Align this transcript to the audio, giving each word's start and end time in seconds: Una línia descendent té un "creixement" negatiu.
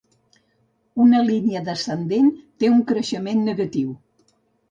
Una 1.05 1.19
línia 1.25 1.61
descendent 1.67 2.31
té 2.63 2.71
un 2.77 2.81
"creixement" 2.93 3.45
negatiu. 3.51 3.93